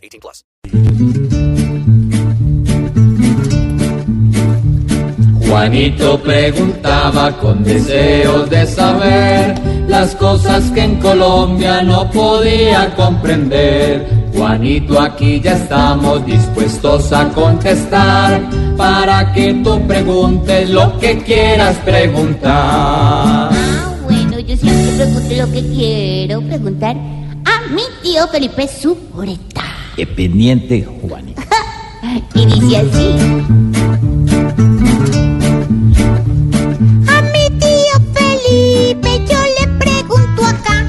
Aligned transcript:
18 0.00 0.20
plus. 0.20 0.44
Juanito 5.50 6.16
preguntaba 6.22 7.36
con 7.38 7.64
deseos 7.64 8.48
de 8.48 8.64
saber 8.66 9.58
las 9.88 10.14
cosas 10.14 10.70
que 10.70 10.84
en 10.84 11.00
Colombia 11.00 11.82
no 11.82 12.08
podía 12.08 12.94
comprender. 12.94 14.30
Juanito, 14.32 15.00
aquí 15.00 15.40
ya 15.40 15.54
estamos 15.54 16.24
dispuestos 16.24 17.12
a 17.12 17.28
contestar 17.30 18.40
para 18.76 19.32
que 19.32 19.54
tú 19.64 19.84
preguntes 19.88 20.70
lo 20.70 20.96
que 21.00 21.18
quieras 21.18 21.76
preguntar. 21.78 23.50
Ah, 23.52 23.94
bueno, 24.04 24.38
yo 24.38 24.56
siempre 24.56 25.04
pregunto 25.04 25.34
lo 25.34 25.52
que 25.52 25.62
quiero 25.74 26.42
preguntar 26.42 26.96
a 27.44 27.68
mi 27.72 27.82
tío 28.02 28.28
Felipe 28.28 28.68
Suporeta. 28.68 29.69
Dependiente, 29.96 30.84
Juanito. 30.84 31.42
Y 32.34 32.46
dice 32.46 32.76
así. 32.78 33.08
A 37.06 37.22
mi 37.22 37.58
tío 37.58 37.94
Felipe 38.14 39.10
yo 39.28 39.38
le 39.58 39.68
pregunto 39.78 40.46
acá 40.46 40.86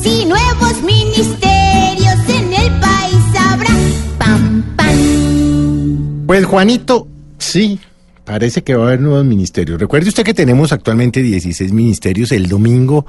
si 0.00 0.24
nuevos 0.26 0.82
ministerios 0.82 2.28
en 2.28 2.52
el 2.52 2.80
país 2.80 3.24
habrá. 3.36 3.74
Pam, 4.18 4.62
pam. 4.76 6.26
Pues 6.26 6.44
Juanito, 6.44 7.08
sí, 7.38 7.80
parece 8.24 8.62
que 8.62 8.74
va 8.76 8.84
a 8.84 8.86
haber 8.88 9.00
nuevos 9.00 9.24
ministerios. 9.24 9.80
Recuerde 9.80 10.08
usted 10.08 10.22
que 10.22 10.34
tenemos 10.34 10.72
actualmente 10.72 11.20
16 11.20 11.72
ministerios. 11.72 12.30
El 12.30 12.48
domingo, 12.48 13.06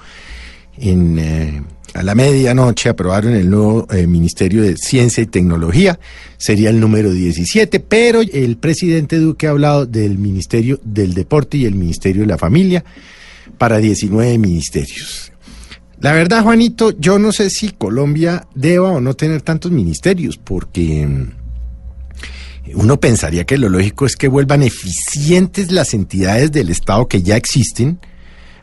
en, 0.78 1.20
eh, 1.20 1.62
a 1.96 2.04
la 2.04 2.14
medianoche, 2.14 2.90
aprobaron 2.90 3.36
el 3.36 3.50
nuevo 3.50 3.88
eh, 3.90 4.06
Ministerio 4.06 4.64
de 4.64 4.76
Ciencia 4.76 5.24
y 5.24 5.28
Tecnología. 5.28 5.98
Sería 6.36 6.70
el 6.70 6.82
número 6.82 7.10
17, 7.10 7.80
pero 7.80 8.20
el 8.20 8.58
presidente 8.58 9.18
Duque 9.18 9.48
ha 9.48 9.52
hablado 9.52 9.86
del 9.86 10.18
Ministerio 10.18 10.78
del 10.84 11.14
Deporte 11.14 11.56
y 11.56 11.66
el 11.66 11.76
Ministerio 11.76 12.24
de 12.24 12.28
la 12.28 12.38
Familia 12.38 12.84
para 13.58 13.78
19 13.78 14.38
ministerios. 14.38 15.32
La 16.02 16.12
verdad, 16.12 16.44
Juanito, 16.44 16.92
yo 17.00 17.18
no 17.18 17.32
sé 17.32 17.50
si 17.50 17.70
Colombia 17.70 18.46
deba 18.54 18.92
o 18.92 19.00
no 19.00 19.14
tener 19.14 19.42
tantos 19.42 19.72
ministerios, 19.72 20.38
porque... 20.38 21.08
mm, 21.08 21.32
uno 22.74 23.00
pensaría 23.00 23.46
que 23.46 23.58
lo 23.58 23.70
lógico 23.70 24.06
es 24.06 24.18
que 24.18 24.28
vuelvan 24.28 24.64
eficientes 24.64 25.72
las 25.72 25.94
entidades 25.94 26.52
del 26.52 26.70
Estado 26.70 27.08
que 27.08 27.22
ya 27.22 27.38
existen 27.38 28.00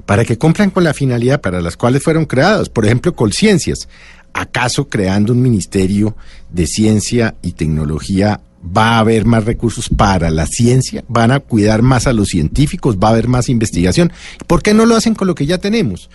para 0.07 0.25
que 0.25 0.39
cumplan 0.39 0.71
con 0.71 0.85
la 0.85 0.95
finalidad 0.95 1.41
para 1.41 1.61
las 1.61 1.77
cuales 1.77 2.03
fueron 2.03 2.25
creados. 2.25 2.69
Por 2.69 2.85
ejemplo, 2.85 3.15
Colciencias. 3.15 3.89
¿Acaso 4.35 4.89
creando 4.89 5.33
un 5.33 5.43
ministerio 5.43 6.17
de 6.51 6.67
ciencia 6.67 7.35
y 7.43 7.53
tecnología 7.53 8.41
va 8.65 8.93
a 8.93 8.99
haber 9.01 9.27
más 9.27 9.45
recursos 9.45 9.91
para 9.91 10.31
la 10.31 10.47
ciencia? 10.47 11.05
¿Van 11.09 11.31
a 11.31 11.41
cuidar 11.41 11.83
más 11.83 12.07
a 12.07 12.13
los 12.13 12.29
científicos? 12.29 12.97
¿Va 12.97 13.09
a 13.09 13.11
haber 13.13 13.29
más 13.29 13.49
investigación? 13.49 14.13
¿Por 14.47 14.63
qué 14.63 14.73
no 14.73 14.87
lo 14.87 14.97
hacen 14.97 15.15
con 15.15 15.29
lo 15.29 15.35
que 15.35 15.47
ya 15.47 15.59
tenemos? 15.59 16.09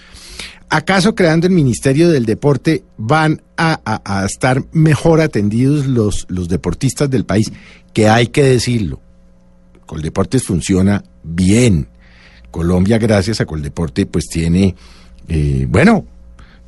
¿Acaso 0.70 1.16
creando 1.16 1.48
el 1.48 1.54
Ministerio 1.54 2.10
del 2.10 2.26
Deporte 2.26 2.84
van 2.98 3.42
a 3.56 4.26
estar 4.26 4.64
mejor 4.72 5.22
atendidos 5.22 5.86
los, 5.86 6.26
los 6.28 6.50
deportistas 6.50 7.10
del 7.10 7.26
país? 7.26 7.52
Que 7.94 8.10
hay 8.10 8.28
que 8.28 8.44
decirlo. 8.44 9.00
Coldeportes 9.86 10.44
funciona 10.44 11.04
bien. 11.24 11.88
Colombia, 12.58 12.98
gracias 12.98 13.40
a 13.40 13.46
Coldeporte, 13.46 14.08
pues 14.08 14.30
tiene, 14.30 14.76
eh, 15.28 15.68
bueno, 15.70 16.08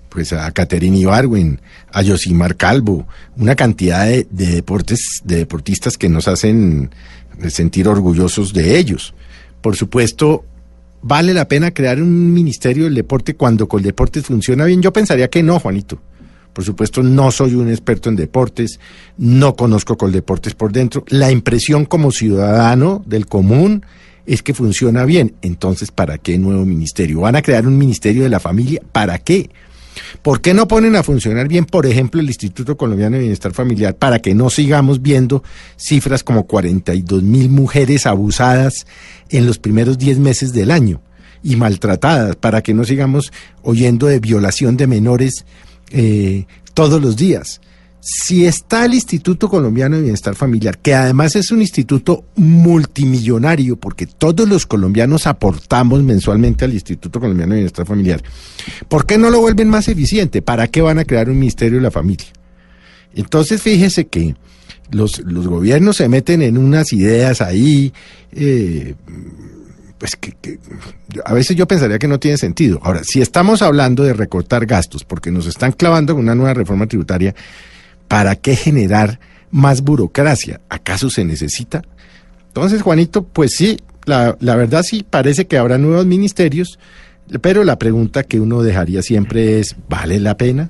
pues 0.08 0.34
a 0.34 0.52
Caterina 0.52 0.98
Ibarwen, 0.98 1.60
a 1.92 2.04
Yosimar 2.04 2.58
Calvo, 2.58 3.08
una 3.38 3.56
cantidad 3.56 4.06
de, 4.06 4.28
de 4.30 4.46
deportes, 4.52 5.22
de 5.24 5.38
deportistas 5.38 5.98
que 5.98 6.08
nos 6.08 6.28
hacen 6.28 6.92
sentir 7.48 7.88
orgullosos 7.88 8.54
de 8.54 8.78
ellos. 8.78 9.16
Por 9.62 9.76
supuesto, 9.76 10.46
¿vale 11.02 11.34
la 11.34 11.48
pena 11.48 11.72
crear 11.72 12.00
un 12.00 12.34
ministerio 12.36 12.84
del 12.84 12.94
deporte 12.94 13.34
cuando 13.34 13.68
Coldeportes 13.68 14.26
funciona 14.28 14.66
bien? 14.66 14.84
Yo 14.84 14.94
pensaría 14.94 15.28
que 15.32 15.42
no, 15.42 15.60
Juanito. 15.60 16.00
Por 16.54 16.64
supuesto, 16.64 17.02
no 17.02 17.32
soy 17.32 17.56
un 17.56 17.68
experto 17.68 18.10
en 18.10 18.16
deportes, 18.16 18.80
no 19.18 19.56
conozco 19.56 19.98
Coldeportes 19.98 20.54
por 20.54 20.72
dentro. 20.72 21.04
La 21.08 21.32
impresión 21.32 21.86
como 21.86 22.12
ciudadano 22.12 23.02
del 23.08 23.26
común 23.26 23.84
es 24.26 24.44
que 24.44 24.54
funciona 24.54 25.06
bien. 25.06 25.36
Entonces, 25.42 25.92
¿para 25.92 26.18
qué 26.18 26.38
nuevo 26.38 26.66
ministerio? 26.66 27.22
¿Van 27.22 27.36
a 27.36 27.42
crear 27.42 27.68
un 27.68 27.78
ministerio 27.78 28.24
de 28.24 28.30
la 28.30 28.40
familia? 28.40 28.82
¿Para 28.92 29.18
qué? 29.18 29.50
¿Por 30.22 30.42
qué 30.42 30.54
no 30.54 30.68
ponen 30.68 30.96
a 30.96 31.04
funcionar 31.04 31.48
bien, 31.48 31.66
por 31.66 31.86
ejemplo, 31.86 32.22
el 32.22 32.28
Instituto 32.28 32.78
Colombiano 32.78 33.16
de 33.16 33.22
Bienestar 33.22 33.54
Familiar 33.54 33.96
para 33.96 34.20
que 34.20 34.34
no 34.34 34.50
sigamos 34.50 35.02
viendo 35.02 35.44
cifras 35.78 36.24
como 36.24 36.46
42 36.46 37.24
mil 37.24 37.50
mujeres 37.50 38.06
abusadas 38.06 38.86
en 39.30 39.46
los 39.46 39.60
primeros 39.60 39.98
10 39.98 40.20
meses 40.20 40.54
del 40.54 40.72
año 40.72 41.02
y 41.44 41.56
maltratadas, 41.56 42.36
para 42.36 42.62
que 42.62 42.74
no 42.74 42.84
sigamos 42.84 43.32
oyendo 43.62 44.08
de 44.08 44.20
violación 44.20 44.78
de 44.78 44.88
menores 44.88 45.46
eh, 45.92 46.46
todos 46.74 47.02
los 47.02 47.16
días? 47.16 47.62
Si 48.02 48.46
está 48.46 48.86
el 48.86 48.94
Instituto 48.94 49.50
Colombiano 49.50 49.98
de 49.98 50.04
Bienestar 50.04 50.34
Familiar, 50.34 50.78
que 50.78 50.94
además 50.94 51.36
es 51.36 51.52
un 51.52 51.62
instituto 51.62 52.24
multimillonario, 52.38 53.76
porque 53.76 54.06
todos 54.06 54.48
los 54.48 54.66
colombianos 54.66 55.28
aportamos 55.28 56.02
mensualmente 56.02 56.64
al 56.64 56.74
Instituto 56.74 57.20
Colombiano 57.20 57.54
de 57.54 57.60
Bienestar 57.60 57.86
Familiar, 57.86 58.24
¿por 58.88 59.06
qué 59.06 59.18
no 59.18 59.30
lo 59.30 59.42
vuelven 59.42 59.68
más 59.68 59.90
eficiente? 59.90 60.42
¿Para 60.42 60.68
qué 60.68 60.82
van 60.82 60.98
a 60.98 61.04
crear 61.06 61.30
un 61.30 61.40
Ministerio 61.40 61.78
de 61.80 61.84
la 61.84 61.92
Familia? 61.92 62.28
Entonces, 63.14 63.62
fíjese 63.62 64.08
que 64.08 64.36
los, 64.92 65.20
los 65.26 65.48
gobiernos 65.48 65.98
se 65.98 66.08
meten 66.08 66.42
en 66.42 66.58
unas 66.58 66.94
ideas 66.94 67.42
ahí, 67.42 67.92
eh, 68.32 68.96
pues 69.98 70.16
que, 70.16 70.32
que 70.42 70.58
a 71.26 71.34
veces 71.34 71.58
yo 71.58 71.68
pensaría 71.68 72.00
que 72.00 72.08
no 72.08 72.20
tiene 72.20 72.38
sentido. 72.38 72.80
Ahora, 72.82 73.04
si 73.04 73.22
estamos 73.22 73.62
hablando 73.62 74.04
de 74.04 74.14
recortar 74.14 74.66
gastos, 74.66 75.04
porque 75.04 75.32
nos 75.32 75.48
están 75.48 75.74
clavando 75.74 76.14
con 76.16 76.24
una 76.24 76.36
nueva 76.36 76.54
reforma 76.54 76.88
tributaria, 76.88 77.36
¿para 78.10 78.36
qué 78.36 78.58
generar 78.58 79.22
más 79.52 79.82
burocracia? 79.82 80.60
¿Acaso 80.68 81.10
se 81.10 81.24
necesita? 81.24 81.84
Entonces, 82.48 82.82
Juanito, 82.82 83.24
pues 83.24 83.56
sí, 83.56 83.78
la, 84.04 84.36
la 84.42 84.58
verdad 84.58 84.84
sí, 84.84 85.06
parece 85.10 85.48
que 85.48 85.58
habrá 85.58 85.78
nuevos 85.78 86.06
ministerios, 86.06 86.78
pero 87.40 87.64
la 87.64 87.80
pregunta 87.80 88.24
que 88.24 88.42
uno 88.42 88.62
dejaría 88.64 89.02
siempre 89.02 89.62
es, 89.62 89.78
¿vale 89.88 90.20
la 90.20 90.36
pena? 90.36 90.70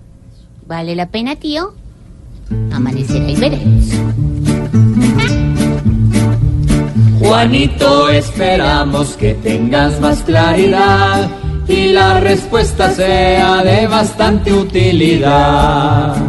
¿Vale 0.68 0.96
la 0.96 1.08
pena, 1.08 1.36
tío? 1.36 1.74
Amanecerá 2.72 3.30
y 3.30 3.36
veremos. 3.36 3.86
Juanito, 7.20 8.10
esperamos 8.10 9.16
que 9.18 9.34
tengas 9.36 10.00
más 10.00 10.24
claridad 10.24 11.30
y 11.68 11.90
la 11.90 12.20
respuesta 12.20 12.92
sea 12.92 13.64
de 13.64 13.88
bastante 13.88 14.52
utilidad. 14.54 16.29